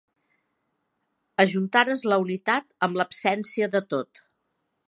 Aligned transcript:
Ajuntares 1.43 2.03
la 2.13 2.19
unitat 2.25 2.69
amb 2.89 3.01
l'absència 3.01 3.73
de 3.77 3.87
tot. 3.95 4.27